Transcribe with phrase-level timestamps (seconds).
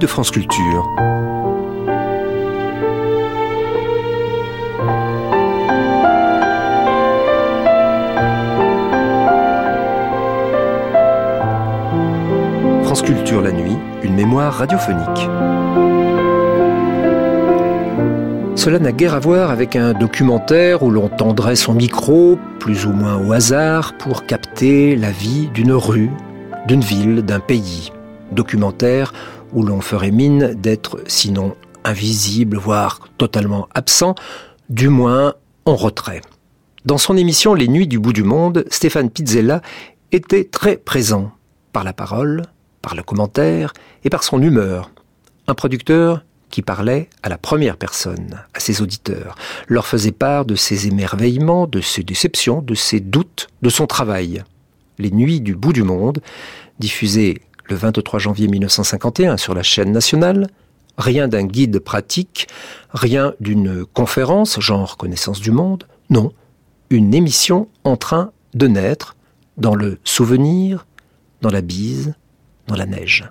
[0.00, 0.88] de France Culture.
[12.82, 15.28] France Culture la nuit, une mémoire radiophonique.
[18.56, 22.92] Cela n'a guère à voir avec un documentaire où l'on tendrait son micro, plus ou
[22.92, 26.10] moins au hasard, pour capter la vie d'une rue,
[26.66, 27.92] d'une ville, d'un pays.
[28.32, 29.12] Documentaire
[29.52, 34.14] où l'on ferait mine d'être sinon invisible, voire totalement absent,
[34.68, 36.20] du moins en retrait.
[36.84, 39.60] Dans son émission Les Nuits du bout du monde, Stéphane Pizzella
[40.12, 41.32] était très présent,
[41.72, 42.42] par la parole,
[42.82, 43.72] par le commentaire
[44.04, 44.90] et par son humeur.
[45.46, 49.36] Un producteur qui parlait à la première personne, à ses auditeurs,
[49.68, 54.42] leur faisait part de ses émerveillements, de ses déceptions, de ses doutes, de son travail.
[54.98, 56.20] Les Nuits du bout du monde,
[56.78, 57.40] diffusées
[57.70, 60.48] le 23 janvier 1951 sur la chaîne nationale,
[60.98, 62.48] rien d'un guide pratique,
[62.92, 66.32] rien d'une conférence, genre connaissance du monde, non,
[66.90, 69.16] une émission en train de naître
[69.56, 70.86] dans le souvenir,
[71.40, 72.14] dans la bise,
[72.66, 73.30] dans la neige.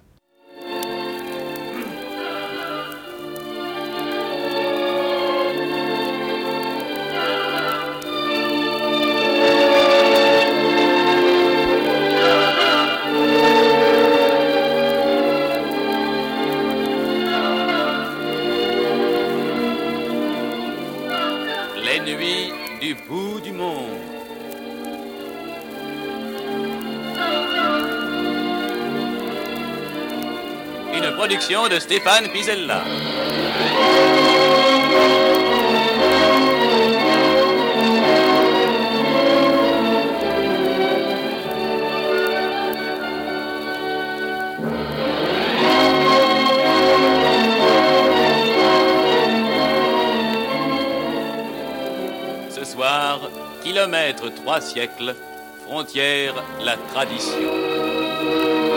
[31.30, 32.84] De Stéphane Pisella.
[52.50, 53.20] Ce soir,
[53.64, 55.16] kilomètre trois siècles,
[55.64, 58.69] frontière la tradition.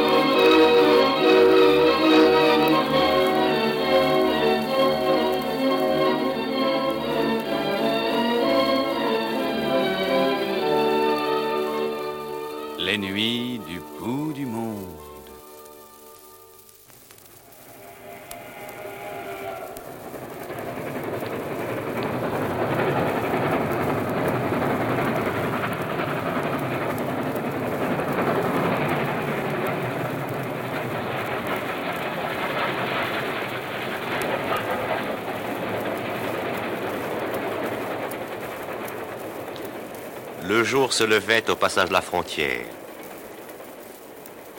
[40.52, 42.66] Le jour se levait au passage de la frontière.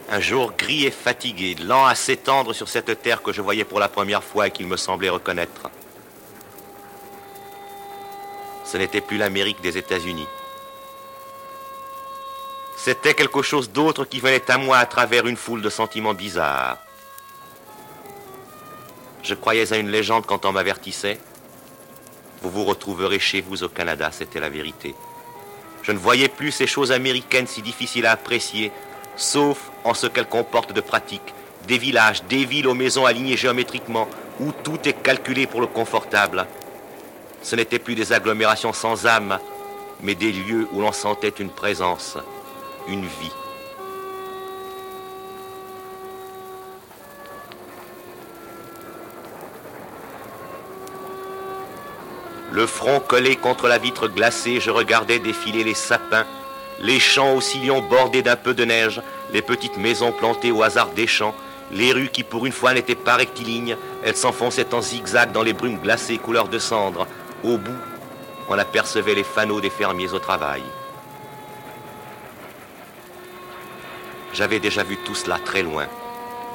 [0.09, 3.79] Un jour gris et fatigué, lent à s'étendre sur cette terre que je voyais pour
[3.79, 5.69] la première fois et qu'il me semblait reconnaître.
[8.65, 10.27] Ce n'était plus l'Amérique des États-Unis.
[12.75, 16.79] C'était quelque chose d'autre qui venait à moi à travers une foule de sentiments bizarres.
[19.21, 21.19] Je croyais à une légende quand on m'avertissait.
[22.41, 24.95] Vous vous retrouverez chez vous au Canada, c'était la vérité.
[25.83, 28.71] Je ne voyais plus ces choses américaines si difficiles à apprécier
[29.15, 31.33] sauf en ce qu'elle comporte de pratique,
[31.67, 34.07] des villages, des villes aux maisons alignées géométriquement,
[34.39, 36.47] où tout est calculé pour le confortable.
[37.41, 39.39] Ce n'était plus des agglomérations sans âme,
[40.01, 42.17] mais des lieux où l'on sentait une présence,
[42.87, 43.42] une vie.
[52.53, 56.25] Le front collé contre la vitre glacée, je regardais défiler les sapins
[56.79, 60.89] les champs aux sillons bordés d'un peu de neige, les petites maisons plantées au hasard
[60.89, 61.33] des champs,
[61.71, 65.53] les rues qui pour une fois n'étaient pas rectilignes, elles s'enfonçaient en zigzag dans les
[65.53, 67.07] brumes glacées couleur de cendre.
[67.43, 67.71] Au bout,
[68.49, 70.61] on apercevait les fanaux des fermiers au travail.
[74.33, 75.85] J'avais déjà vu tout cela très loin,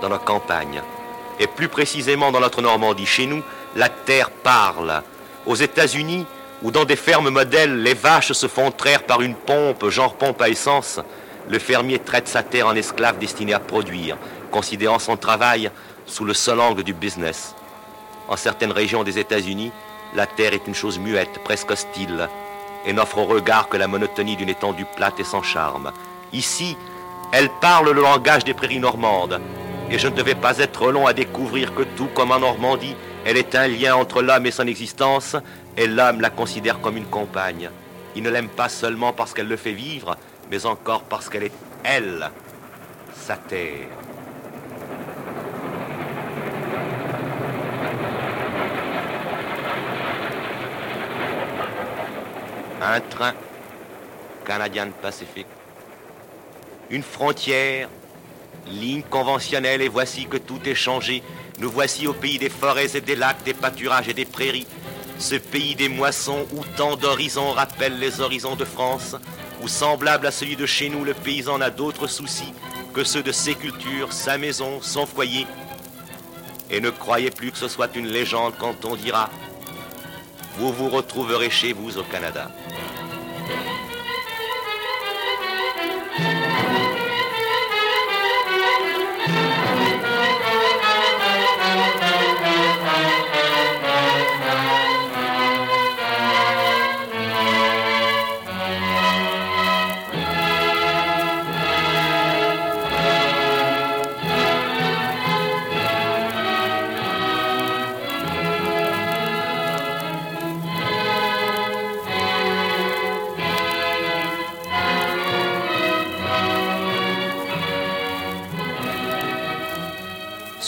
[0.03, 0.83] dans nos campagnes,
[1.39, 3.07] et plus précisément dans notre Normandie.
[3.07, 3.43] Chez nous,
[3.77, 5.03] la terre parle.
[5.47, 6.27] Aux États-Unis,
[6.63, 10.43] où dans des fermes modèles, les vaches se font traire par une pompe, genre pompe
[10.43, 11.01] à essence,
[11.49, 14.19] le fermier traite sa terre en esclave destiné à produire,
[14.51, 15.71] considérant son travail
[16.07, 17.55] sous le seul angle du business.
[18.29, 19.73] En certaines régions des États-Unis,
[20.15, 22.29] la terre est une chose muette, presque hostile,
[22.85, 25.93] et n'offre au regard que la monotonie d'une étendue plate et sans charme.
[26.33, 26.77] Ici,
[27.33, 29.41] elle parle le langage des prairies normandes,
[29.91, 32.97] et je ne devais pas être long à découvrir que tout comme en Normandie,
[33.29, 35.37] elle est un lien entre l'âme et son existence,
[35.77, 37.69] et l'âme la considère comme une compagne.
[38.17, 40.17] Il ne l'aime pas seulement parce qu'elle le fait vivre,
[40.51, 41.53] mais encore parce qu'elle est
[41.85, 42.31] elle,
[43.15, 43.89] sa terre.
[52.81, 53.35] Un train,
[54.47, 55.47] Canadian Pacific.
[56.89, 57.91] Une frontière,
[58.69, 61.23] ligne conventionnelle, et voici que tout est changé.
[61.61, 64.67] Nous voici au pays des forêts et des lacs, des pâturages et des prairies.
[65.19, 69.17] Ce pays des moissons où tant d'horizons rappellent les horizons de France,
[69.61, 72.53] où semblable à celui de chez nous, le paysan n'a d'autres soucis
[72.95, 75.47] que ceux de ses cultures, sa maison, son foyer.
[76.71, 79.31] Et ne croyez plus que ce soit une légende quand on dira
[80.59, 82.51] Vous vous retrouverez chez vous au Canada.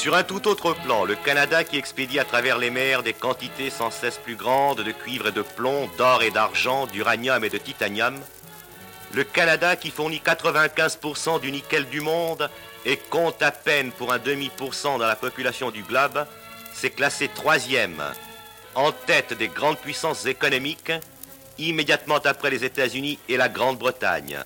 [0.00, 3.68] Sur un tout autre plan, le Canada qui expédie à travers les mers des quantités
[3.68, 7.58] sans cesse plus grandes de cuivre et de plomb, d'or et d'argent, d'uranium et de
[7.58, 8.18] titanium,
[9.12, 12.48] le Canada qui fournit 95% du nickel du monde
[12.86, 16.24] et compte à peine pour un demi-pourcent dans la population du globe,
[16.72, 18.02] s'est classé troisième,
[18.76, 20.92] en tête des grandes puissances économiques,
[21.58, 24.44] immédiatement après les États-Unis et la Grande-Bretagne.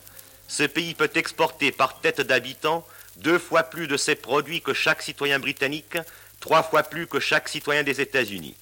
[0.49, 2.85] Ce pays peut exporter par tête d'habitant
[3.17, 5.99] deux fois plus de ces produits que chaque citoyen britannique,
[6.41, 8.57] trois fois plus que chaque citoyen des États-Unis.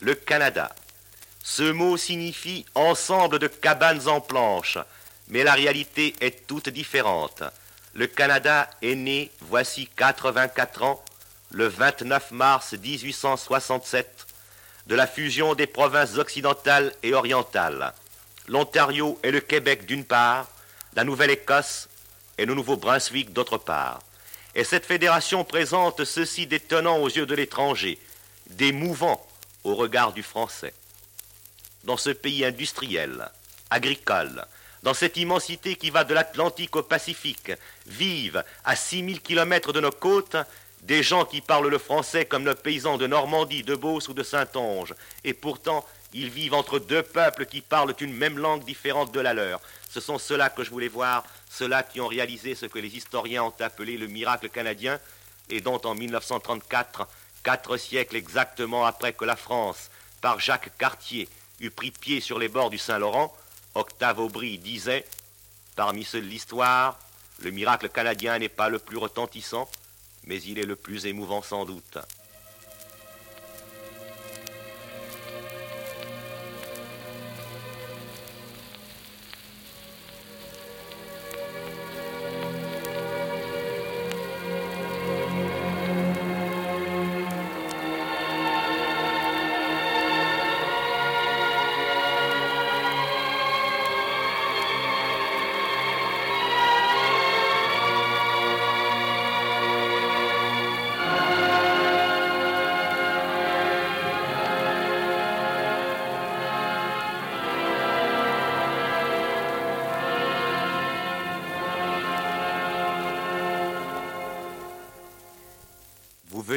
[0.00, 0.74] Le Canada.
[1.42, 4.78] Ce mot signifie ensemble de cabanes en planches,
[5.28, 7.42] mais la réalité est toute différente.
[7.94, 11.04] Le Canada est né, voici 84 ans,
[11.50, 14.26] le 29 mars 1867,
[14.86, 17.92] de la fusion des provinces occidentales et orientales,
[18.46, 20.48] l'Ontario et le Québec d'une part,
[20.94, 21.88] la Nouvelle-Écosse
[22.38, 24.00] et le Nouveau-Brunswick d'autre part.
[24.54, 27.98] Et cette fédération présente ceci d'étonnant aux yeux de l'étranger,
[28.50, 29.24] d'émouvant
[29.64, 30.72] au regard du français.
[31.84, 33.28] Dans ce pays industriel,
[33.70, 34.44] agricole,
[34.82, 37.52] dans cette immensité qui va de l'Atlantique au Pacifique,
[37.86, 40.36] vivent à 6000 kilomètres de nos côtes
[40.82, 44.22] des gens qui parlent le français comme nos paysans de Normandie, de Beauce ou de
[44.22, 44.94] Saint-Onge,
[45.24, 49.34] et pourtant ils vivent entre deux peuples qui parlent une même langue différente de la
[49.34, 49.60] leur.
[49.98, 53.42] Ce sont ceux-là que je voulais voir, ceux-là qui ont réalisé ce que les historiens
[53.42, 55.00] ont appelé le miracle canadien,
[55.50, 57.08] et dont en 1934,
[57.42, 59.90] quatre siècles exactement après que la France,
[60.20, 61.28] par Jacques Cartier,
[61.58, 63.36] eut pris pied sur les bords du Saint-Laurent,
[63.74, 65.04] Octave Aubry disait
[65.74, 67.00] Parmi ceux de l'histoire,
[67.40, 69.68] le miracle canadien n'est pas le plus retentissant,
[70.26, 71.98] mais il est le plus émouvant sans doute.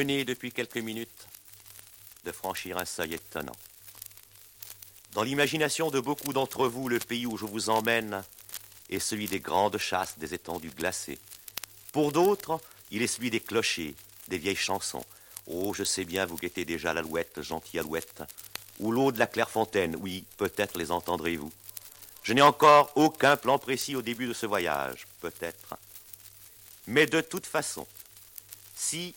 [0.02, 1.28] Depuis quelques minutes
[2.24, 3.56] de franchir un seuil étonnant.
[5.12, 8.24] Dans l'imagination de beaucoup d'entre vous, le pays où je vous emmène
[8.90, 11.20] est celui des grandes chasses, des étendues glacées.
[11.92, 13.94] Pour d'autres, il est celui des clochers,
[14.26, 15.04] des vieilles chansons.
[15.46, 18.22] Oh, je sais bien, vous guettez déjà l'alouette, gentille alouette,
[18.80, 21.52] ou l'eau de la Clairefontaine, oui, peut-être les entendrez-vous.
[22.24, 25.76] Je n'ai encore aucun plan précis au début de ce voyage, peut-être.
[26.88, 27.86] Mais de toute façon,
[28.74, 29.14] si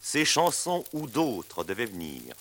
[0.00, 2.34] ces chansons ou d'autres devaient venir.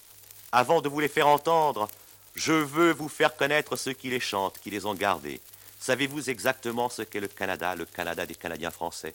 [0.51, 1.87] Avant de vous les faire entendre,
[2.35, 5.41] je veux vous faire connaître ceux qui les chantent, qui les ont gardés.
[5.79, 9.13] Savez-vous exactement ce qu'est le Canada, le Canada des Canadiens français?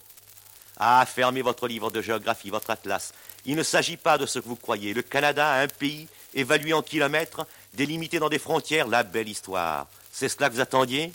[0.77, 3.13] Ah, fermez votre livre de géographie, votre atlas.
[3.45, 4.93] Il ne s'agit pas de ce que vous croyez.
[4.93, 9.87] Le Canada, un pays évalué en kilomètres, délimité dans des frontières, la belle histoire.
[10.11, 11.13] C'est cela que vous attendiez?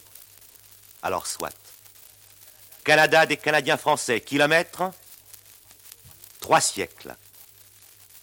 [1.01, 1.55] Alors soit.
[2.83, 4.83] Canada des Canadiens français, kilomètres
[6.49, 7.15] Trois siècles.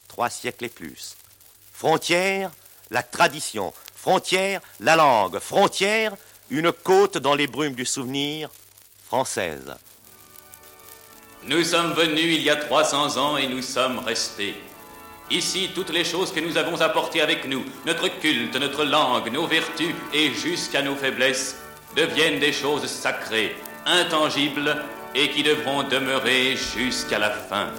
[0.08, 1.16] Trois siècles et plus.
[1.72, 2.50] Frontière,
[2.90, 3.72] la tradition.
[3.94, 5.38] Frontière, la langue.
[5.38, 6.12] Frontière,
[6.50, 8.50] une côte dans les brumes du souvenir
[9.06, 9.72] française.
[11.44, 14.56] Nous sommes venus il y a 300 ans et nous sommes restés.
[15.30, 19.46] Ici, toutes les choses que nous avons apportées avec nous, notre culte, notre langue, nos
[19.46, 21.54] vertus et jusqu'à nos faiblesses,
[21.94, 23.54] deviennent des choses sacrées,
[23.84, 24.82] intangibles
[25.14, 27.70] et qui devront demeurer jusqu'à la fin.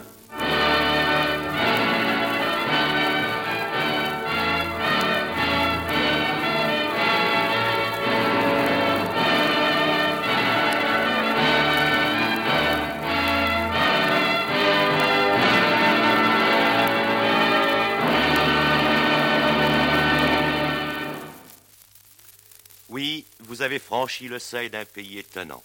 [23.58, 25.64] Vous avez franchi le seuil d'un pays étonnant.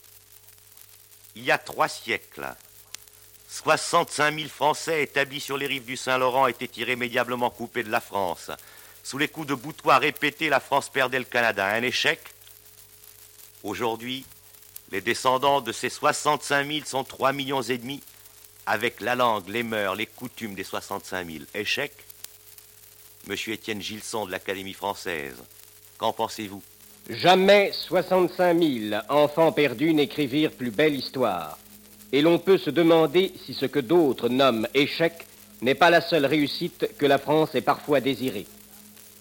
[1.34, 2.48] Il y a trois siècles,
[3.48, 8.50] 65 000 Français établis sur les rives du Saint-Laurent étaient irrémédiablement coupés de la France.
[9.04, 11.66] Sous les coups de boutoir répétés, la France perdait le Canada.
[11.66, 12.18] Un échec?
[13.62, 14.24] Aujourd'hui,
[14.90, 18.02] les descendants de ces 65 000 sont 3 millions et demi,
[18.64, 21.44] avec la langue, les mœurs, les coutumes des 65 000.
[21.52, 21.92] Échec?
[23.26, 25.36] Monsieur Étienne Gilson de l'Académie française,
[25.98, 26.62] qu'en pensez-vous?
[27.10, 31.58] Jamais 65 000 enfants perdus n'écrivirent plus belle histoire.
[32.12, 35.26] Et l'on peut se demander si ce que d'autres nomment échec
[35.62, 38.46] n'est pas la seule réussite que la France ait parfois désirée.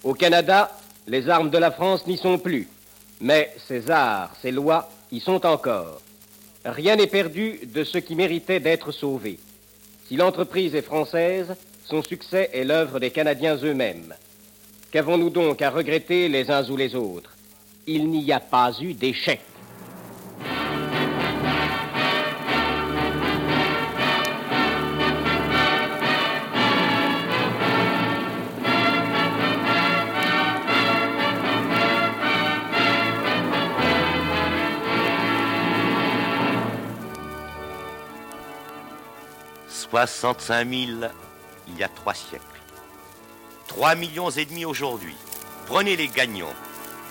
[0.04, 2.68] Au Canada, les armes de la France n'y sont plus,
[3.20, 6.02] mais ses arts, ses lois y sont encore.
[6.64, 9.40] Rien n'est perdu de ce qui méritait d'être sauvé.
[10.08, 14.14] Si l'entreprise est française, son succès est l'œuvre des Canadiens eux-mêmes.
[14.92, 17.32] Qu'avons-nous donc à regretter les uns ou les autres?
[17.88, 19.42] Il n'y a pas eu d'échec.
[39.68, 41.12] Soixante-cinq mille
[41.68, 42.46] il y a trois siècles.
[43.68, 45.16] Trois millions et demi aujourd'hui.
[45.68, 46.54] Prenez les gagnants.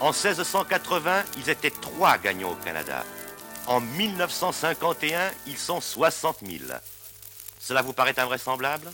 [0.01, 3.05] En 1680, ils étaient trois gagnants au Canada.
[3.67, 6.73] En 1951, ils sont 60 000.
[7.61, 8.91] Cela vous paraît invraisemblable?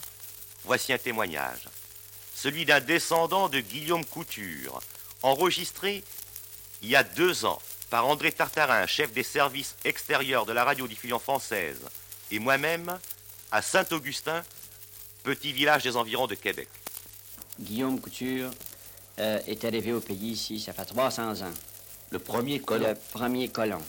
[0.64, 1.68] Voici un témoignage.
[2.34, 4.80] Celui d'un descendant de Guillaume Couture,
[5.22, 6.02] enregistré
[6.82, 11.20] il y a deux ans par André Tartarin, chef des services extérieurs de la radiodiffusion
[11.20, 11.80] française,
[12.32, 12.98] et moi-même
[13.52, 14.42] à Saint-Augustin,
[15.22, 16.68] petit village des environs de Québec.
[17.60, 18.50] Guillaume Couture,
[19.18, 21.54] euh, est arrivé au pays ici, ça fait 300 ans.
[22.10, 22.88] Le premier colon?
[22.88, 23.80] Le premier colon.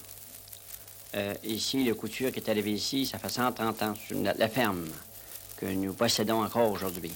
[1.16, 4.86] Euh, ici, le couture qui est arrivé ici, ça fait 130 ans, sur la, ferme
[5.58, 7.12] que nous possédons encore aujourd'hui.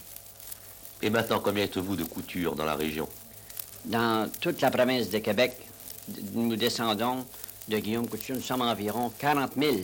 [1.02, 3.08] Et maintenant, combien êtes-vous de couture dans la région?
[3.86, 5.58] Dans toute la province de Québec,
[6.34, 7.26] nous descendons
[7.68, 9.76] de Guillaume Couture, nous sommes environ 40 000.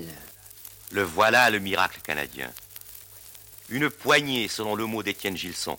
[0.92, 2.52] Le voilà le miracle canadien.
[3.70, 5.78] Une poignée, selon le mot d'Étienne Gilson,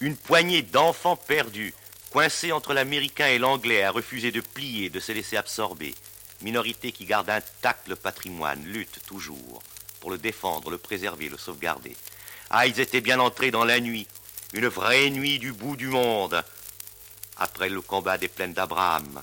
[0.00, 1.74] une poignée d'enfants perdus
[2.10, 5.94] Coincé entre l'américain et l'anglais, a refusé de plier, de se laisser absorber.
[6.42, 9.62] Minorité qui garde intact le patrimoine, lutte toujours
[10.00, 11.96] pour le défendre, le préserver, le sauvegarder.
[12.48, 14.08] Ah, ils étaient bien entrés dans la nuit,
[14.54, 16.42] une vraie nuit du bout du monde,
[17.36, 19.22] après le combat des plaines d'Abraham.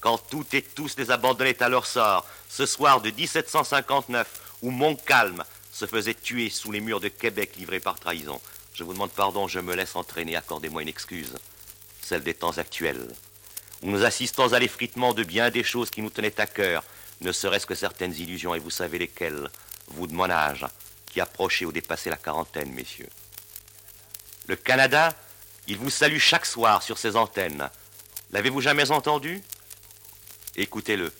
[0.00, 5.44] Quand toutes et tous les abandonnaient à leur sort, ce soir de 1759, où Montcalm
[5.70, 8.40] se faisait tuer sous les murs de Québec livrés par trahison.
[8.72, 11.34] Je vous demande pardon, je me laisse entraîner, accordez-moi une excuse
[12.08, 13.06] celle des temps actuels,
[13.82, 16.82] où nous assistons à l'effritement de bien des choses qui nous tenaient à cœur,
[17.20, 19.48] ne serait-ce que certaines illusions, et vous savez lesquelles,
[19.88, 20.66] vous de mon âge,
[21.06, 23.10] qui approchez ou dépassez la quarantaine, messieurs.
[24.46, 25.14] Le Canada,
[25.66, 27.68] il vous salue chaque soir sur ses antennes.
[28.30, 29.42] L'avez-vous jamais entendu?
[30.56, 31.12] Écoutez-le.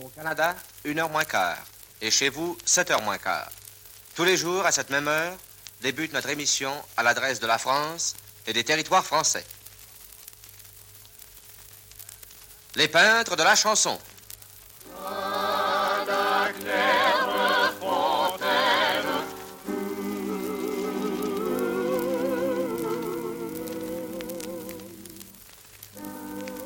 [0.00, 0.54] Au Canada,
[0.84, 1.64] une heure moins quart.
[2.00, 3.50] Et chez vous, sept heures moins quart.
[4.14, 5.36] Tous les jours, à cette même heure,
[5.80, 8.14] débute notre émission à l'adresse de la France
[8.46, 9.44] et des territoires français.
[12.76, 13.96] Les peintres de la chanson.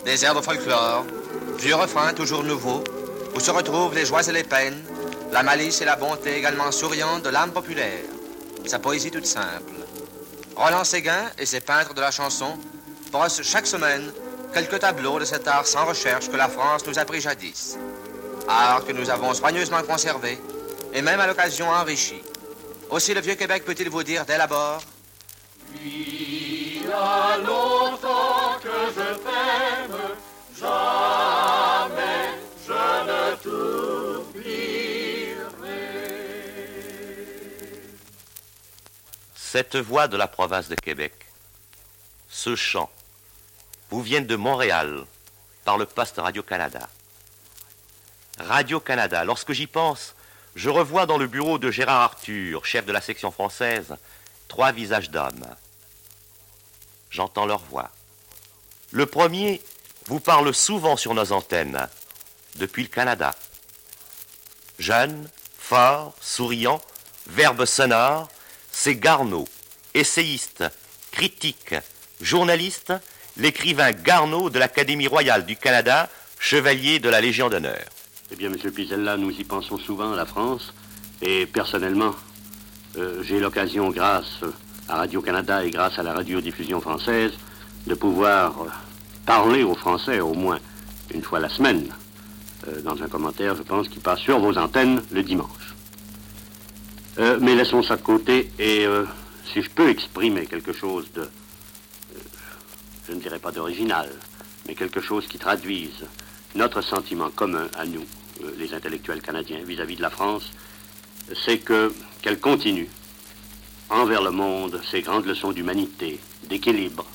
[0.06, 1.04] Des airs de folklore,
[1.58, 2.82] vieux refrains toujours nouveaux,
[3.34, 4.82] où se retrouvent les joies et les peines,
[5.30, 8.04] la malice et la bonté également souriantes de l'âme populaire.
[8.64, 9.74] Sa poésie toute simple.
[10.56, 12.58] Roland Séguin et ses peintres de la chanson
[13.12, 14.10] brossent chaque semaine
[14.52, 17.78] quelques tableaux de cet art sans recherche que la France nous a pris jadis.
[18.49, 20.38] Art que nous avons soigneusement conservé
[20.93, 22.23] et même à l'occasion enrichi.
[22.90, 24.83] Aussi le vieux Québec peut-il vous dire dès l'abord
[25.85, 29.99] Il y a longtemps que je t'aime,
[30.59, 34.49] jamais je ne t'oublierai.
[39.35, 41.12] Cette voix de la province de Québec,
[42.31, 42.90] ce chant,
[43.90, 45.04] vous viennent de Montréal
[45.64, 46.88] par le poste Radio-Canada.
[48.38, 50.14] Radio-Canada, lorsque j'y pense,
[50.54, 53.97] je revois dans le bureau de Gérard Arthur, chef de la section française,
[54.49, 55.47] trois visages d'hommes.
[57.11, 57.90] J'entends leur voix.
[58.90, 59.62] Le premier
[60.07, 61.88] vous parle souvent sur nos antennes,
[62.57, 63.35] depuis le Canada.
[64.78, 65.28] Jeune,
[65.59, 66.80] fort, souriant,
[67.26, 68.28] verbe sonore,
[68.73, 69.47] c'est Garneau,
[69.95, 70.64] essayiste,
[71.11, 71.75] critique,
[72.21, 72.92] journaliste,
[73.38, 76.09] l'écrivain Garneau de l'Académie royale du Canada,
[76.40, 77.85] chevalier de la Légion d'honneur.
[78.30, 80.75] Eh bien, Monsieur Pizella, nous y pensons souvent à la France,
[81.23, 82.14] et personnellement,
[82.99, 84.40] euh, j'ai l'occasion, grâce
[84.88, 87.33] à Radio-Canada et grâce à la radiodiffusion française,
[87.87, 88.68] de pouvoir euh,
[89.25, 90.59] parler aux Français au moins
[91.14, 91.88] une fois la semaine,
[92.66, 95.49] euh, dans un commentaire, je pense, qui passe sur vos antennes le dimanche.
[97.40, 98.87] mais laissons ça de côté, et
[99.52, 101.28] si je peux exprimer quelque chose de,
[103.08, 104.10] je ne dirais pas d'original,
[104.66, 106.04] mais quelque chose qui traduise
[106.54, 108.04] notre sentiment commun à nous,
[108.44, 110.50] euh, les intellectuels canadiens, vis-à-vis de la France,
[111.44, 112.88] c'est que qu'elle continue
[113.90, 117.06] envers le monde ces grandes leçons d'humanité, d'équilibre,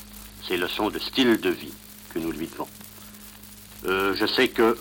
[0.46, 1.72] ces leçons de style de vie
[2.12, 2.68] que nous lui devons.
[3.86, 4.76] Euh, je sais que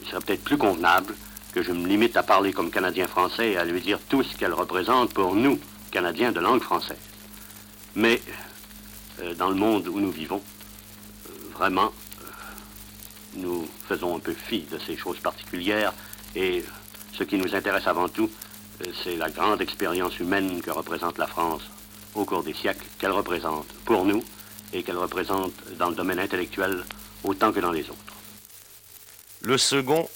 [0.00, 1.14] il serait peut-être plus convenable
[1.52, 4.36] que je me limite à parler comme Canadien français et à lui dire tout ce
[4.36, 5.58] qu'elle représente pour nous,
[5.90, 6.98] Canadiens de langue française.
[7.96, 8.20] Mais
[9.36, 10.42] dans le monde où nous vivons,
[11.54, 11.92] vraiment,
[13.34, 15.92] nous faisons un peu fi de ces choses particulières
[16.34, 16.64] et
[17.12, 18.30] ce qui nous intéresse avant tout,
[18.82, 21.62] euh, c'est la grande expérience humaine que représente la France
[22.14, 24.22] au cours des siècles, qu'elle représente pour nous
[24.72, 26.84] et qu'elle représente dans le domaine intellectuel
[27.24, 28.14] autant que dans les autres.
[29.40, 30.08] Le second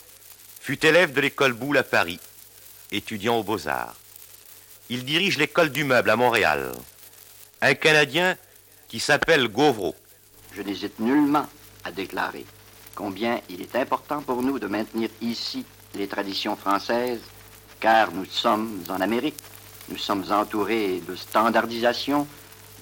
[0.61, 2.21] fut élève de l'école Boulle à Paris,
[2.91, 3.97] étudiant aux beaux-arts.
[4.91, 6.73] Il dirige l'école du meuble à Montréal.
[7.61, 8.37] Un Canadien
[8.93, 9.95] qui s'appelle Gauvreau.
[10.55, 11.47] Je n'hésite nullement
[11.83, 12.45] à déclarer
[12.95, 17.23] combien il est important pour nous de maintenir ici les traditions françaises,
[17.81, 19.39] car nous sommes en Amérique,
[19.89, 22.27] nous sommes entourés de standardisation,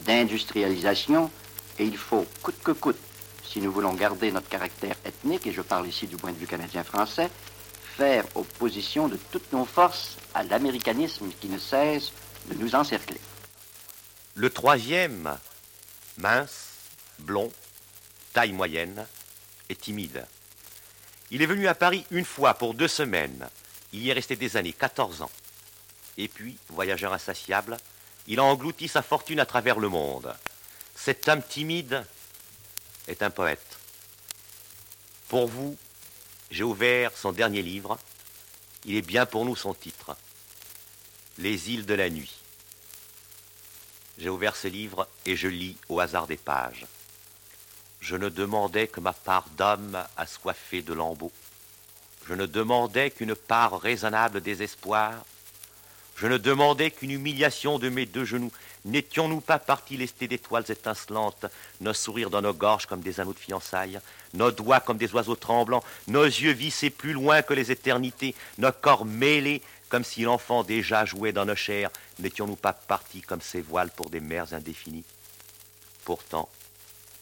[0.05, 1.31] d'industrialisation,
[1.79, 2.99] et il faut, coûte que coûte,
[3.45, 6.49] si nous voulons garder notre caractère ethnique, et je parle ici du point de vue
[6.49, 7.31] canadien-français,
[7.97, 12.11] faire opposition de toutes nos forces à l'américanisme qui ne cesse
[12.51, 13.21] de nous encercler.
[14.35, 15.39] Le troisième,
[16.21, 16.69] mince,
[17.19, 17.51] blond,
[18.33, 19.07] taille moyenne,
[19.75, 20.27] timide.
[21.31, 23.49] Il est venu à Paris une fois pour deux semaines.
[23.93, 25.31] Il y est resté des années, 14 ans.
[26.17, 27.77] Et puis, voyageur insatiable,
[28.27, 30.35] il a englouti sa fortune à travers le monde.
[30.95, 32.05] Cet homme timide
[33.09, 33.79] est un poète.
[35.29, 35.77] Pour vous,
[36.51, 37.99] j'ai ouvert son dernier livre.
[38.85, 40.17] Il est bien pour nous son titre.
[41.39, 42.40] Les îles de la nuit.
[44.21, 46.85] J'ai ouvert ce livre et je lis au hasard des pages.
[48.01, 51.33] Je ne demandais que ma part d'homme assoiffé de lambeaux.
[52.27, 55.25] Je ne demandais qu'une part raisonnable désespoir.
[56.17, 58.53] Je ne demandais qu'une humiliation de mes deux genoux.
[58.85, 61.47] N'étions-nous pas partis lestés d'étoiles étincelantes,
[61.81, 64.01] nos sourires dans nos gorges comme des anneaux de fiançailles,
[64.35, 68.73] nos doigts comme des oiseaux tremblants, nos yeux vissés plus loin que les éternités, nos
[68.73, 73.61] corps mêlés comme si l'enfant déjà jouait dans nos chairs, n'étions-nous pas partis comme ces
[73.61, 75.05] voiles pour des mers indéfinies?
[76.05, 76.49] Pourtant,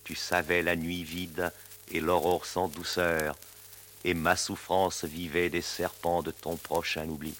[0.04, 1.50] tu savais la nuit vide
[1.90, 3.36] et l'aurore sans douceur,
[4.04, 7.34] et ma souffrance vivait des serpents de ton prochain oubli.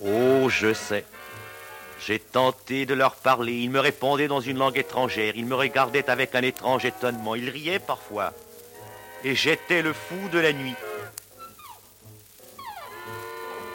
[0.00, 1.04] Oh, je sais.
[2.06, 3.52] J'ai tenté de leur parler.
[3.52, 5.34] Ils me répondaient dans une langue étrangère.
[5.36, 7.34] Ils me regardaient avec un étrange étonnement.
[7.34, 8.32] Ils riaient parfois.
[9.22, 10.74] Et j'étais le fou de la nuit.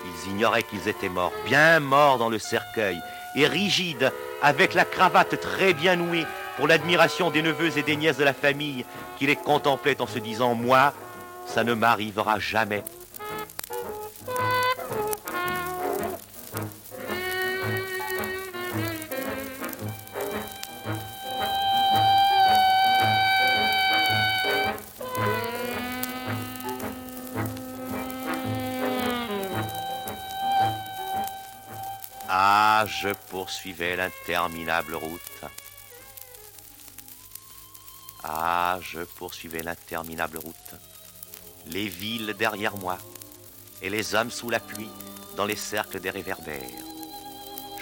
[0.06, 3.00] Ils ignoraient qu'ils étaient morts, bien morts dans le cercueil,
[3.36, 4.12] et rigides,
[4.42, 6.26] avec la cravate très bien nouée,
[6.58, 8.86] pour l'admiration des neveux et des nièces de la famille,
[9.18, 10.94] qui les contemplaient en se disant Moi,
[11.46, 12.84] ça ne m'arrivera jamais.
[32.84, 35.42] Je poursuivais l'interminable route.
[38.24, 40.76] Ah, je poursuivais l'interminable route.
[41.68, 42.98] Les villes derrière moi
[43.82, 44.90] et les hommes sous la pluie
[45.38, 46.60] dans les cercles des réverbères.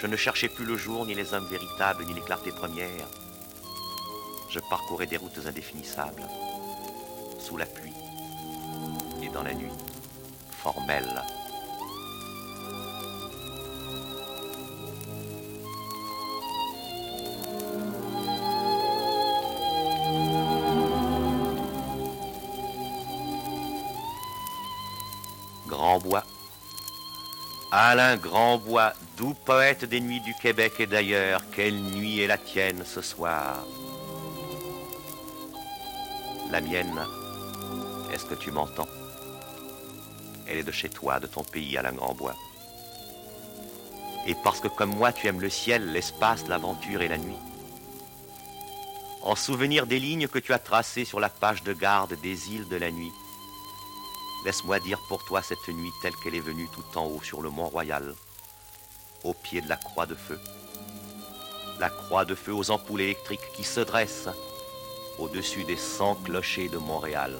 [0.00, 3.08] Je ne cherchais plus le jour, ni les hommes véritables, ni les clartés premières.
[4.50, 6.28] Je parcourais des routes indéfinissables.
[7.40, 7.92] sous la pluie
[9.22, 9.72] et dans la nuit,
[10.62, 11.22] formelle.
[27.76, 32.84] Alain Grandbois, doux poète des nuits du Québec et d'ailleurs, quelle nuit est la tienne
[32.84, 33.64] ce soir?
[36.52, 37.02] La mienne,
[38.12, 38.86] est-ce que tu m'entends?
[40.46, 42.36] Elle est de chez toi, de ton pays, Alain Grandbois.
[44.28, 47.40] Et parce que comme moi tu aimes le ciel, l'espace, l'aventure et la nuit.
[49.22, 52.68] En souvenir des lignes que tu as tracées sur la page de garde des îles
[52.68, 53.10] de la nuit,
[54.44, 57.48] Laisse-moi dire pour toi cette nuit telle qu'elle est venue tout en haut sur le
[57.48, 58.14] mont Royal,
[59.22, 60.38] au pied de la croix de feu.
[61.80, 64.28] La croix de feu aux ampoules électriques qui se dressent
[65.18, 67.34] au-dessus des cent clochers de Montréal.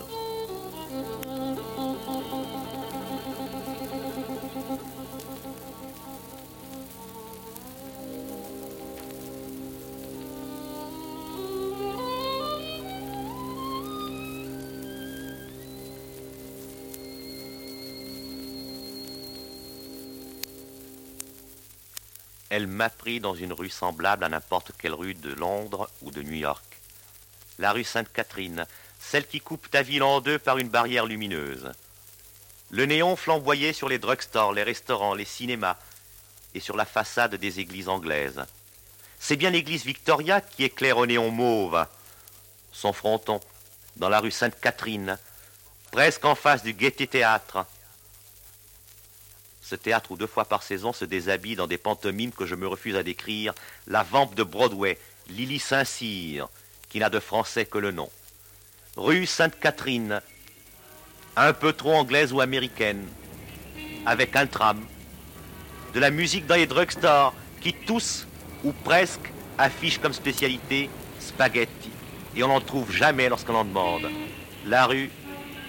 [22.55, 26.23] Elle m'a pris dans une rue semblable à n'importe quelle rue de Londres ou de
[26.23, 26.65] New York.
[27.59, 28.65] La rue Sainte-Catherine,
[29.01, 31.73] celle qui coupe ta ville en deux par une barrière lumineuse.
[32.71, 35.77] Le néon flamboyait sur les drugstores, les restaurants, les cinémas
[36.55, 38.45] et sur la façade des églises anglaises.
[39.19, 41.85] C'est bien l'église Victoria qui éclaire au néon mauve.
[42.71, 43.41] Son fronton,
[43.97, 45.19] dans la rue Sainte-Catherine,
[45.91, 47.67] presque en face du Gaîté Théâtre,
[49.65, 52.69] ce théâtre où deux fois par saison se déshabille dans des pantomimes que je me
[52.69, 53.55] refuse à décrire,
[53.87, 54.99] la vampe de Broadway,
[55.31, 56.49] Lily Saint-Cyr,
[56.91, 58.11] qui n'a de français que le nom.
[58.95, 60.21] Rue Sainte-Catherine,
[61.37, 63.09] un peu trop anglaise ou américaine,
[64.05, 64.85] avec un tram,
[65.95, 68.27] de la musique dans les drugstores qui tous,
[68.65, 71.91] ou presque, affichent comme spécialité spaghetti,
[72.37, 74.11] et on n'en trouve jamais lorsqu'on en demande.
[74.67, 75.11] La rue,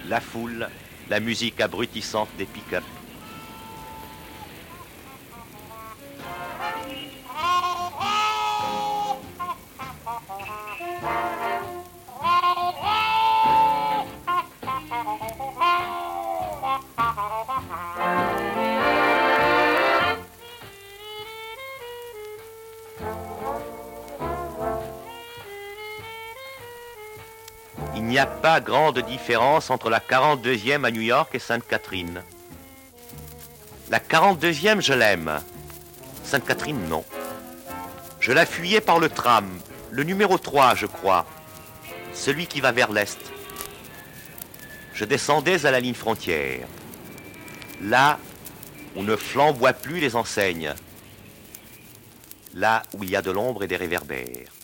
[0.06, 0.68] la foule,
[1.08, 2.84] la musique abrutissante des pick-up.
[28.16, 32.22] N'y a pas grande différence entre la 42e à New York et Sainte-Catherine.
[33.90, 35.42] La 42e, je l'aime.
[36.24, 37.04] Sainte-Catherine, non.
[38.20, 39.46] Je la fuyais par le tram,
[39.90, 41.26] le numéro 3, je crois,
[42.14, 43.20] celui qui va vers l'est.
[44.94, 46.66] Je descendais à la ligne frontière,
[47.82, 48.18] là
[48.94, 50.72] où ne flamboient plus les enseignes,
[52.54, 54.55] là où il y a de l'ombre et des réverbères.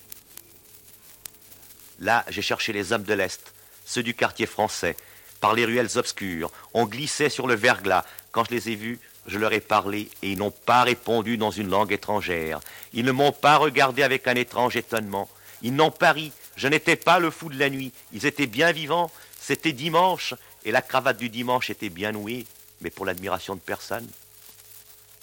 [2.02, 4.96] Là, j'ai cherché les hommes de l'Est, ceux du quartier français,
[5.40, 6.50] par les ruelles obscures.
[6.74, 8.04] On glissait sur le verglas.
[8.32, 11.52] Quand je les ai vus, je leur ai parlé et ils n'ont pas répondu dans
[11.52, 12.58] une langue étrangère.
[12.92, 15.28] Ils ne m'ont pas regardé avec un étrange étonnement.
[15.62, 16.32] Ils n'ont pas ri.
[16.56, 17.92] Je n'étais pas le fou de la nuit.
[18.12, 19.12] Ils étaient bien vivants.
[19.40, 20.34] C'était dimanche
[20.64, 22.46] et la cravate du dimanche était bien nouée,
[22.80, 24.08] mais pour l'admiration de personne.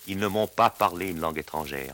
[0.08, 1.94] Ils ne m'ont pas parlé une langue étrangère.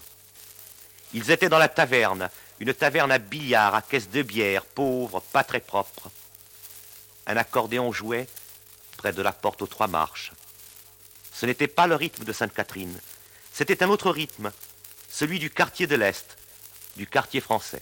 [1.15, 5.43] Ils étaient dans la taverne, une taverne à billard, à caisse de bière, pauvre, pas
[5.43, 6.09] très propre.
[7.27, 8.27] Un accordéon jouait
[8.97, 10.31] près de la porte aux trois marches.
[11.33, 12.99] Ce n'était pas le rythme de Sainte-Catherine,
[13.51, 14.51] c'était un autre rythme,
[15.09, 16.37] celui du quartier de l'Est,
[16.97, 17.81] du quartier français.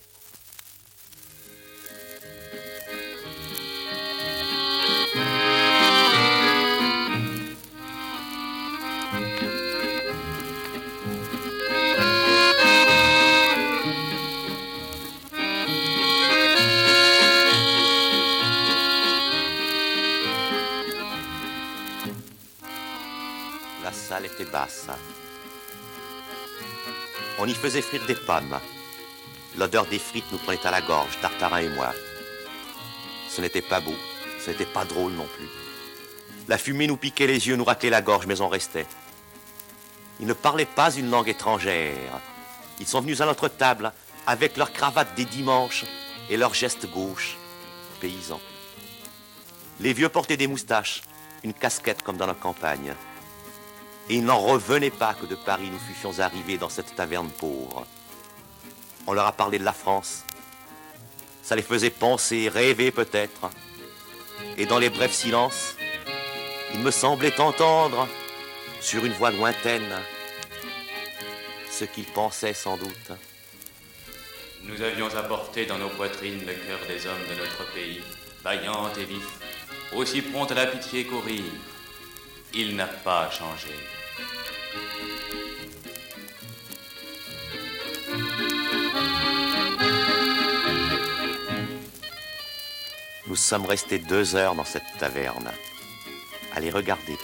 [27.54, 28.60] Y faisait frire des pommes.
[29.58, 31.94] L'odeur des frites nous prenait à la gorge, Tartarin et moi.
[33.30, 33.94] Ce n'était pas beau,
[34.44, 35.48] ce n'était pas drôle non plus.
[36.48, 38.88] La fumée nous piquait les yeux, nous raclait la gorge, mais on restait.
[40.20, 42.20] Ils ne parlaient pas une langue étrangère.
[42.80, 43.94] Ils sont venus à notre table
[44.26, 45.86] avec leurs cravates des dimanches
[46.30, 47.38] et leurs gestes gauches,
[48.02, 48.42] paysans.
[49.80, 51.02] Les vieux portaient des moustaches,
[51.44, 52.96] une casquette comme dans la campagne.
[54.10, 57.86] Et il n'en revenait pas que de Paris nous fussions arrivés dans cette taverne pauvre.
[59.08, 60.24] On leur a parlé de la France.
[61.42, 63.50] Ça les faisait penser, rêver peut-être.
[64.58, 65.76] Et dans les brefs silences,
[66.74, 68.08] il me semblait entendre,
[68.82, 70.02] sur une voix lointaine,
[71.72, 73.12] ce qu'il pensait sans doute.
[74.64, 78.02] Nous avions apporté dans nos poitrines le cœur des hommes de notre pays,
[78.44, 79.40] vaillant et vif,
[79.94, 81.44] aussi prompt à la pitié qu'au rire.
[82.56, 83.74] Il n'a pas changé.
[93.26, 95.52] Nous sommes restés deux heures dans cette taverne,
[96.54, 97.18] à les regarder,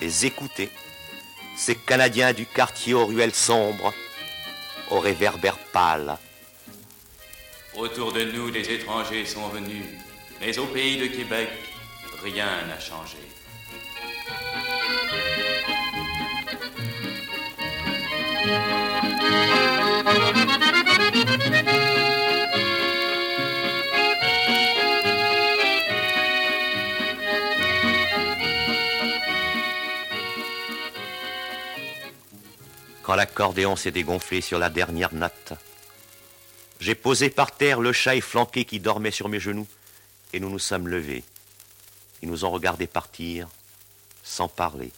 [0.00, 0.70] les écouter,
[1.56, 3.92] ces Canadiens du quartier aux ruelles sombres,
[4.90, 6.16] aux réverbères pâles.
[7.74, 9.84] Autour de nous, des étrangers sont venus,
[10.40, 11.48] mais au pays de Québec,
[12.22, 13.18] rien n'a changé.
[33.02, 35.52] Quand l'accordéon s'est dégonflé sur la dernière note,
[36.80, 39.66] j'ai posé par terre le chat efflanqué qui dormait sur mes genoux,
[40.32, 41.22] et nous nous sommes levés.
[42.22, 43.48] Ils nous ont regardés partir
[44.24, 44.92] sans parler.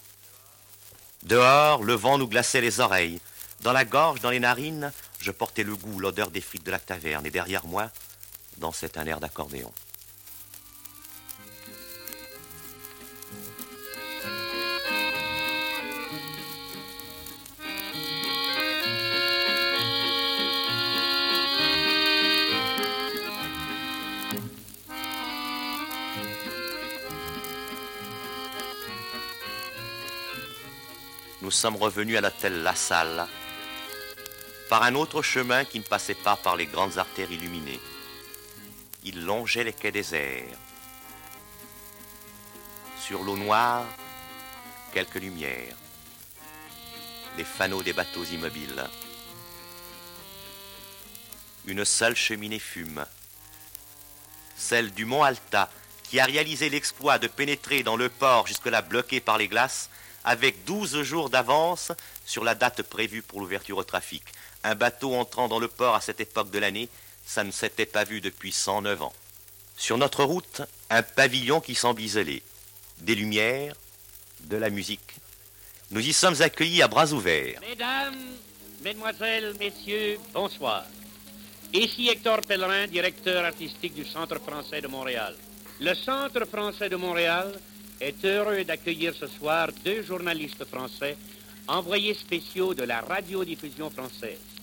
[1.24, 3.20] Dehors, le vent nous glaçait les oreilles.
[3.62, 6.78] Dans la gorge, dans les narines, je portais le goût, l'odeur des frites de la
[6.78, 7.90] taverne, et derrière moi,
[8.58, 9.72] dansait un air d'accordéon.
[31.44, 33.26] nous sommes revenus à l'hôtel La Salle
[34.68, 37.80] par un autre chemin qui ne passait pas par les grandes artères illuminées.
[39.04, 40.58] Il longeait les quais déserts.
[42.98, 43.84] Sur l'eau noire,
[44.92, 45.76] quelques lumières,
[47.36, 48.84] les fanaux des bateaux immobiles.
[51.66, 53.04] Une seule cheminée fume,
[54.56, 55.70] celle du mont Alta,
[56.04, 59.90] qui a réalisé l'exploit de pénétrer dans le port jusque-là bloqué par les glaces
[60.24, 61.92] avec 12 jours d'avance
[62.24, 64.24] sur la date prévue pour l'ouverture au trafic.
[64.64, 66.88] Un bateau entrant dans le port à cette époque de l'année,
[67.26, 69.12] ça ne s'était pas vu depuis 109 ans.
[69.76, 72.42] Sur notre route, un pavillon qui semble isolé.
[73.00, 73.74] Des lumières,
[74.40, 75.16] de la musique.
[75.90, 77.60] Nous y sommes accueillis à bras ouverts.
[77.60, 78.16] Mesdames,
[78.82, 80.84] Mesdemoiselles, Messieurs, bonsoir.
[81.74, 85.34] Ici Hector Pellerin, directeur artistique du Centre français de Montréal.
[85.80, 87.60] Le Centre français de Montréal
[88.00, 91.16] est heureux d'accueillir ce soir deux journalistes français
[91.66, 94.53] envoyés spéciaux de la radiodiffusion française.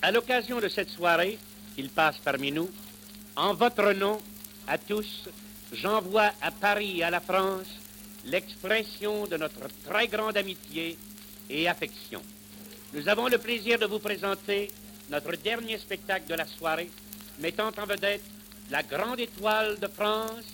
[0.00, 1.38] À l'occasion de cette soirée,
[1.76, 2.70] ils passent parmi nous,
[3.34, 4.20] en votre nom,
[4.68, 5.28] à tous,
[5.72, 7.66] j'envoie à Paris et à la France
[8.24, 10.96] l'expression de notre très grande amitié
[11.50, 12.22] et affection.
[12.92, 14.70] Nous avons le plaisir de vous présenter
[15.10, 16.90] notre dernier spectacle de la soirée,
[17.40, 18.24] mettant en vedette
[18.70, 20.44] la grande étoile de France,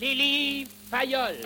[0.00, 1.36] Lily Fayol.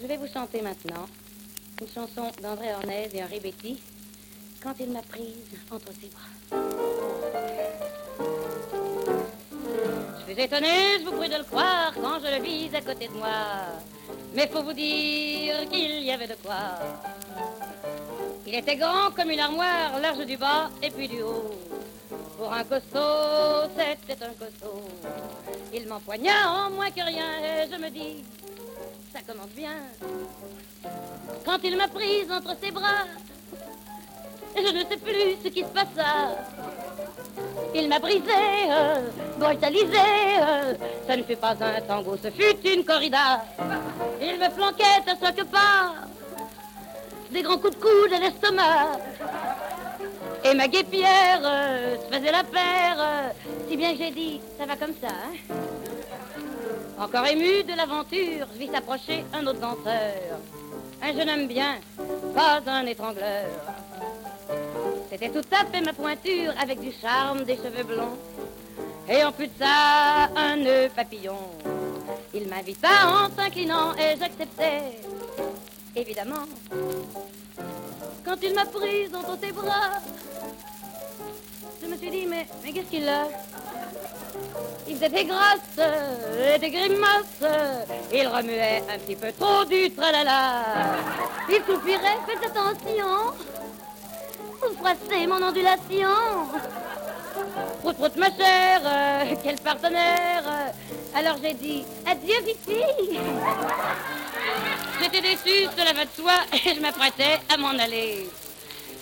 [0.00, 1.06] Je vais vous chanter maintenant
[1.78, 3.78] une chanson d'André Ornez et Henri Betty,
[4.62, 6.30] Quand il m'a prise entre ses bras.
[10.18, 13.08] Je suis étonné, je vous prie de le croire, quand je le vis à côté
[13.08, 13.28] de moi.
[14.34, 16.78] Mais faut vous dire qu'il y avait de quoi.
[18.46, 21.50] Il était grand comme une armoire, large du bas et puis du haut.
[22.38, 24.82] Pour un costaud, c'était un costaud.
[25.74, 28.24] Il m'empoigna en moins que rien et je me dis,
[29.12, 29.76] ça commence bien.
[31.44, 33.06] Quand il m'a prise entre ses bras,
[34.56, 36.36] je ne sais plus ce qui se passa.
[37.74, 38.22] Il m'a brisé,
[38.68, 39.00] euh,
[39.38, 39.96] brutalisé,
[41.06, 43.44] ça ne fut pas un tango, ce fut une corrida.
[44.20, 45.94] Il me flanquait à chaque pas,
[47.30, 48.98] des grands coups de coude à l'estomac.
[50.44, 53.32] Et ma guépière se faisait la paire,
[53.68, 55.08] si bien que j'ai dit, ça va comme ça.
[55.08, 55.54] Hein.
[57.00, 60.38] Encore ému de l'aventure, je vis s'approcher un autre danseur.
[61.02, 61.76] Un jeune homme bien,
[62.34, 63.48] pas un étrangleur.
[65.10, 68.18] C'était tout à fait ma pointure avec du charme, des cheveux blonds.
[69.08, 71.38] Et en plus de ça, un nœud papillon.
[72.34, 75.00] Il m'invita en s'inclinant et j'acceptais,
[75.96, 76.44] évidemment.
[78.26, 80.02] Quand il m'a prise entre ses bras,
[81.82, 83.26] Je me suis dit, mais qu'est-ce qu'il a?
[84.88, 85.28] Il faisait des
[86.54, 87.42] et des grimaces.
[88.12, 90.64] Il remuait un petit peu trop du tralala.
[91.48, 93.32] Il soupirait, faites attention.
[94.60, 96.08] Vous froissez mon ondulation.
[97.80, 100.44] Prout, prout, ma chère, euh, quel partenaire.
[101.14, 103.18] Alors j'ai dit, adieu, Fifi.
[105.00, 108.28] J'étais déçue, cela va de soi, et je m'apprêtais à m'en aller.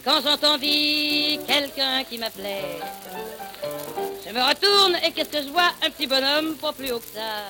[0.04, 2.78] Quand j'entendis quelqu'un qui m'appelait,
[4.28, 5.70] je me retourne et qu'est-ce que je vois?
[5.82, 7.44] Un petit bonhomme pas plus haut que ça,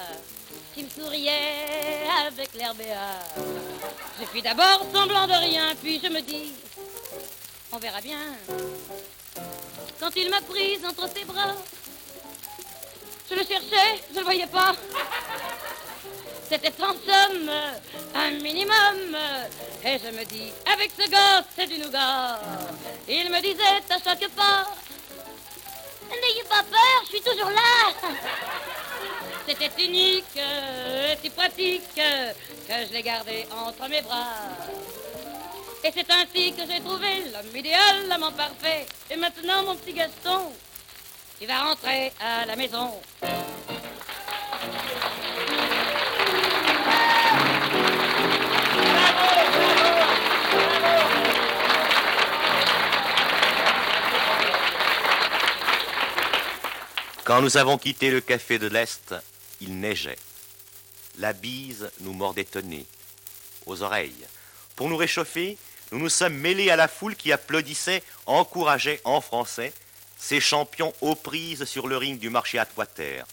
[0.75, 3.19] qui me souriait avec l'air béat.
[4.21, 6.53] Je fis d'abord semblant de rien, puis je me dis,
[7.73, 8.21] on verra bien.
[9.99, 11.57] Quand il m'a prise entre ses bras,
[13.29, 14.73] je le cherchais, je le voyais pas.
[16.49, 17.51] C'était en somme
[18.15, 19.17] un minimum.
[19.85, 22.41] Et je me dis, avec ce gosse, c'est du nougat.
[23.09, 24.67] Il me disait à chaque pas,
[26.17, 28.09] n'ayez pas peur, je suis toujours là.
[29.47, 34.27] C'était unique et si pratique que je l'ai gardé entre mes bras.
[35.85, 38.87] Et c'est ainsi que j'ai trouvé l'homme idéal, l'amant parfait.
[39.11, 40.53] Et maintenant, mon petit Gaston,
[41.41, 42.93] tu vas rentrer à la maison.
[57.29, 59.15] Quand nous avons quitté le café de l'Est,
[59.61, 60.17] il neigeait.
[61.19, 62.87] La bise nous mordait nez,
[63.67, 64.27] aux oreilles.
[64.77, 65.59] Pour nous réchauffer,
[65.93, 69.75] nous nous sommes mêlés à la foule qui applaudissait, encourageait en français
[70.17, 73.27] ces champions aux prises sur le ring du marché à terre.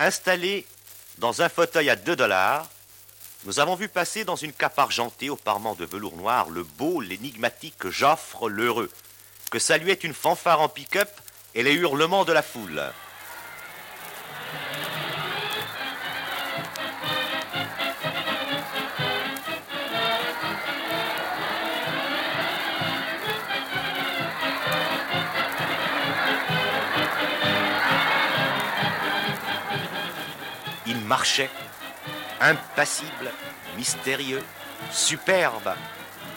[0.00, 0.66] Installés
[1.18, 2.68] dans un fauteuil à 2 dollars,
[3.44, 7.00] nous avons vu passer dans une cape argentée au parement de velours noir le beau,
[7.02, 8.90] l'énigmatique Joffre l'heureux,
[9.52, 11.08] que saluait une fanfare en pick-up
[11.58, 12.80] et les hurlements de la foule.
[30.86, 31.50] Il marchait,
[32.40, 33.10] impassible,
[33.76, 34.44] mystérieux,
[34.92, 35.74] superbe,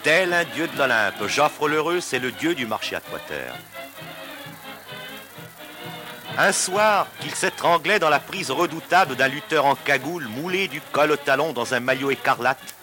[0.01, 1.27] tel un dieu de l'Olympe.
[1.27, 3.01] Joffre l'heureux, c'est le dieu du marché à.
[6.43, 11.11] Un soir qu'il s'étranglait dans la prise redoutable d'un lutteur en cagoule moulé du col
[11.11, 12.73] au talon dans un maillot écarlate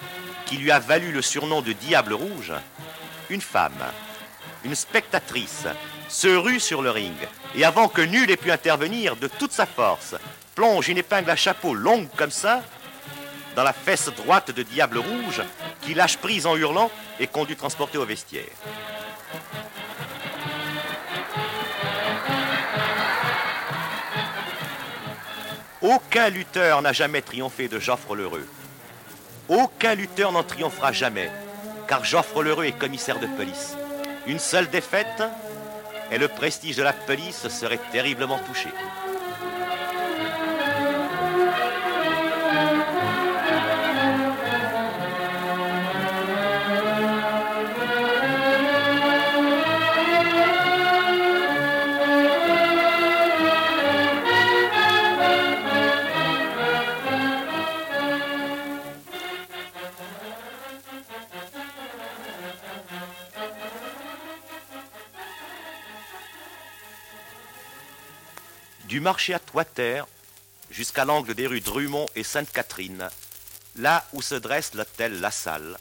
[0.47, 2.53] qui lui a valu le surnom de Diable Rouge,
[3.31, 3.83] une femme,
[4.63, 5.67] une spectatrice,
[6.09, 7.17] se rue sur le ring
[7.57, 10.15] et avant que nul ait pu intervenir de toute sa force,
[10.55, 12.63] plonge une épingle à chapeau longue comme ça
[13.57, 15.43] dans la fesse droite de Diable Rouge
[15.83, 18.45] qui lâche prise en hurlant et conduit transporter au vestiaire.
[25.81, 28.47] Aucun lutteur n'a jamais triomphé de Joffre l'Heureux.
[29.49, 31.31] Aucun lutteur n'en triomphera jamais,
[31.87, 33.77] car Joffre l'Heureux est commissaire de police.
[34.27, 35.23] Une seule défaite,
[36.11, 38.71] et le prestige de la police serait terriblement touché.
[68.89, 70.03] Du marché à Toiter
[70.71, 73.11] jusqu'à l'angle des rues Drummond et Sainte-Catherine,
[73.77, 75.77] là où se dresse l'hôtel La Salle,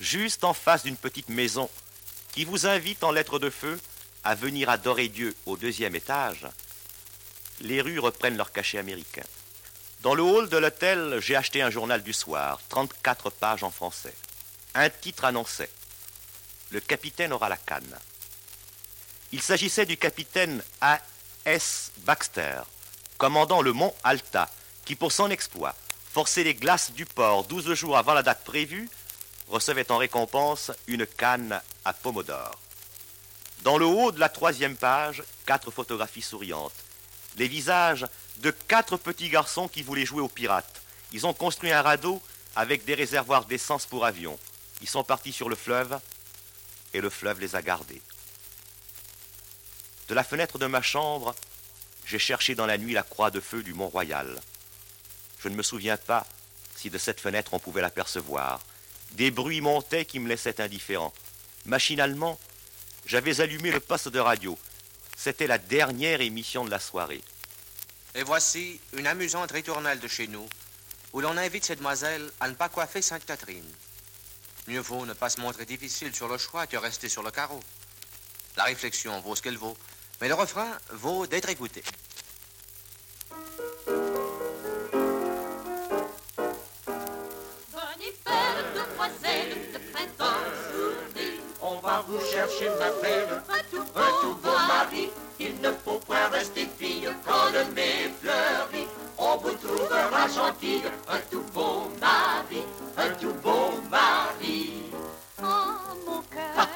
[0.00, 1.68] juste en face d'une petite maison
[2.32, 3.78] qui vous invite en lettres de feu
[4.24, 6.46] à venir adorer Dieu au deuxième étage,
[7.60, 9.26] les rues reprennent leur cachet américain.
[10.00, 14.14] Dans le hall de l'hôtel, j'ai acheté un journal du soir, 34 pages en français.
[14.74, 15.70] Un titre annonçait
[16.70, 17.98] Le capitaine aura la canne.
[19.32, 20.98] Il s'agissait du capitaine A.
[21.44, 21.92] S.
[21.98, 22.60] Baxter,
[23.16, 24.48] commandant le mont Alta,
[24.84, 25.74] qui pour son exploit
[26.12, 28.88] forçait les glaces du port 12 jours avant la date prévue,
[29.48, 32.58] recevait en récompense une canne à Pomodore.
[33.62, 36.74] Dans le haut de la troisième page, quatre photographies souriantes.
[37.36, 38.06] Les visages
[38.38, 40.82] de quatre petits garçons qui voulaient jouer aux pirates.
[41.12, 42.20] Ils ont construit un radeau
[42.56, 44.38] avec des réservoirs d'essence pour avions.
[44.80, 45.98] Ils sont partis sur le fleuve
[46.94, 48.02] et le fleuve les a gardés.
[50.08, 51.34] De la fenêtre de ma chambre,
[52.06, 54.40] j'ai cherché dans la nuit la croix de feu du Mont-Royal.
[55.40, 56.26] Je ne me souviens pas
[56.74, 58.60] si de cette fenêtre on pouvait l'apercevoir.
[59.12, 61.12] Des bruits montaient qui me laissaient indifférent.
[61.66, 62.38] Machinalement,
[63.04, 64.58] j'avais allumé le poste de radio
[65.16, 67.22] C'était la dernière émission de la soirée.
[68.14, 70.48] Et voici une amusante ritournelle de chez nous,
[71.12, 73.70] où l'on invite ces demoiselles à ne pas coiffer Sainte-Catherine.
[74.68, 77.60] Mieux vaut ne pas se montrer difficile sur le choix que rester sur le carreau.
[78.56, 79.76] La réflexion vaut ce qu'elle vaut,
[80.20, 81.82] mais le refrain vaut d'être écouté.
[88.00, 90.46] Hiver, demoiselle de printemps.
[91.60, 95.10] On va vous chercher, ma belle, un tout beau, mari.
[95.40, 98.86] Il ne faut point rester fille quand le mai fleurit.
[99.18, 102.62] On vous trouvera gentille, un tout beau mari,
[102.96, 104.92] un tout beau mari.
[105.42, 105.44] Oh
[106.06, 106.66] mon cœur,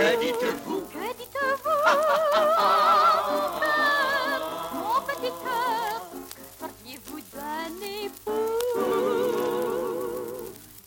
[0.00, 1.76] Que dites-vous Que dites-vous
[4.72, 6.00] Mon petit cœur,
[6.34, 8.32] que feriez-vous d'un époux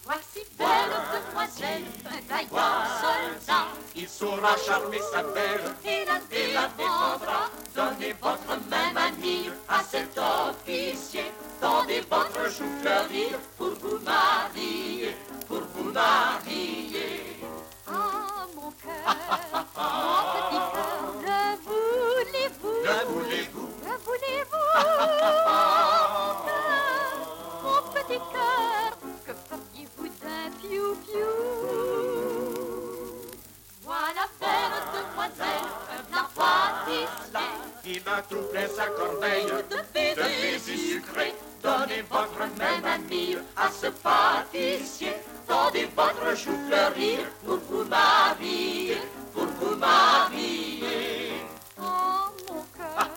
[0.03, 3.67] Voici belle demoiselle, un vaillant soldat.
[3.95, 7.51] Il saura charmer sa belle Et la et la défendra.
[7.75, 11.31] Donnez votre main amie à cet officier.
[11.61, 15.15] Tendez votre joue fleurie pour vous marier,
[15.47, 16.72] pour vous marier.
[37.99, 38.01] Pâtissier.
[38.01, 41.35] Il a tout plein sa corbeille de baisers sucrés.
[41.61, 45.13] Donnez votre main amie à ce pâtissier.
[45.47, 48.97] Tendez votre chou fleuri pour vous marier,
[49.33, 51.33] pour vous marier.
[51.79, 51.83] Oh
[52.49, 53.09] mon cœur,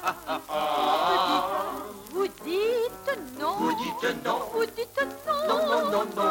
[2.12, 6.22] vous dites non Vous dites non, Vous dites non non, non, non, non.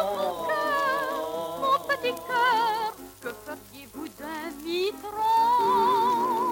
[0.00, 1.12] Oh mon cœur,
[1.60, 6.49] mon petit cœur, que feriez-vous d'un mitron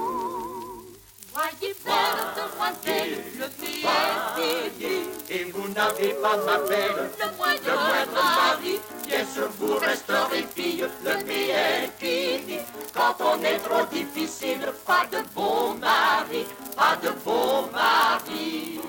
[1.38, 5.08] Voyez belle demoiselle, le pied est fini.
[5.30, 8.80] Et vous n'avez pas, ma belle, Le moindre le moindre mari.
[9.06, 12.58] Bien sûr, vous resterez fille, le pied est fini.
[12.92, 16.44] Quand on est trop difficile, pas de beau mari,
[16.76, 18.80] pas de beau mari.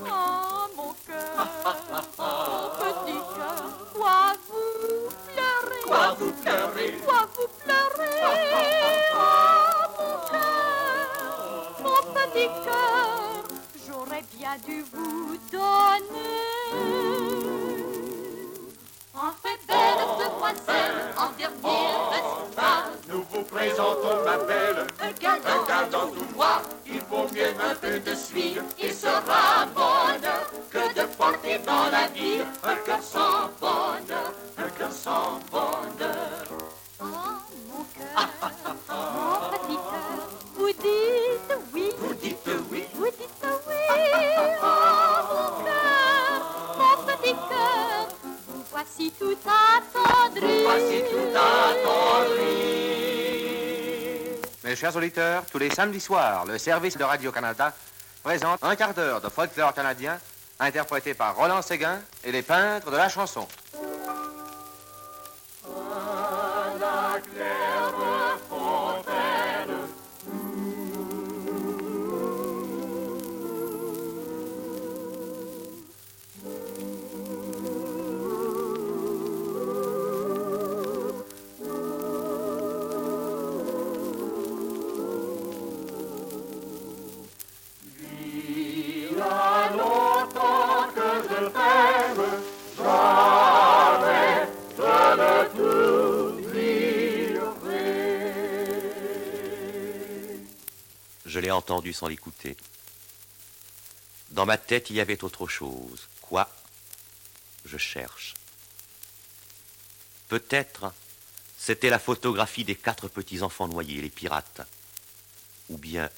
[0.00, 5.82] Oh mon cœur, mon petit cœur, quoi vous pleurez?
[5.86, 6.92] Quoi vous pleurez?
[7.04, 7.78] Quoi vous pleurez?
[12.38, 13.44] Petit cœur,
[13.86, 16.36] j'aurais bien dû vous donner.
[19.14, 21.58] En fait, belle demoiselle, en dernier
[23.08, 26.62] nous vous présentons, ma belle, un gardant, un tout noir.
[26.86, 32.06] Il vaut mieux un peu de suie, il sera bonheur que de porter dans la
[32.08, 33.87] vie un cœur sans bonheur,
[54.78, 57.74] chers auditeurs, tous les samedis soirs, le service de Radio-Canada
[58.22, 60.20] présente un quart d'heure de folklore canadien
[60.60, 63.48] interprété par Roland Séguin et les peintres de la chanson.
[101.92, 102.56] Sans l'écouter.
[104.30, 106.08] Dans ma tête, il y avait autre chose.
[106.20, 106.48] Quoi?
[107.64, 108.34] Je cherche.
[110.28, 110.92] Peut-être
[111.68, 114.62] c'était la photographie des quatre petits-enfants noyés, les pirates.
[115.68, 116.08] Ou bien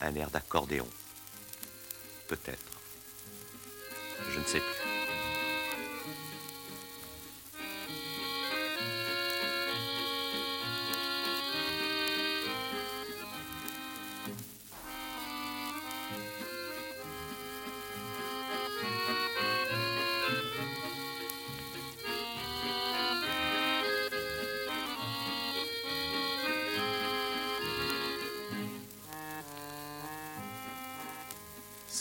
[0.00, 0.86] un air d'accordéon.
[2.26, 2.72] Peut-être.
[4.30, 4.87] Je ne sais plus.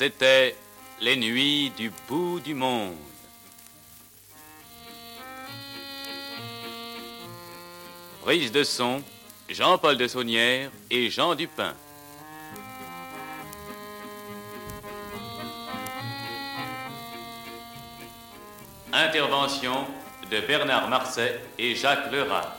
[0.07, 0.55] C'était
[1.01, 2.95] les nuits du bout du monde.
[8.21, 9.03] Prise de son,
[9.49, 11.73] Jean-Paul de Saunière et Jean Dupin.
[18.93, 19.87] Intervention
[20.31, 22.56] de Bernard Marseille et Jacques Lerat.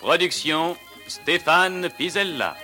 [0.00, 0.76] Production
[1.06, 2.56] Stéphane Pisella.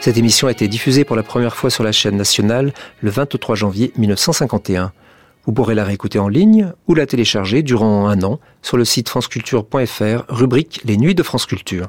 [0.00, 3.56] Cette émission a été diffusée pour la première fois sur la chaîne nationale le 23
[3.56, 4.92] janvier 1951.
[5.44, 9.08] Vous pourrez la réécouter en ligne ou la télécharger durant un an sur le site
[9.08, 11.88] franceculture.fr, rubrique Les Nuits de France Culture.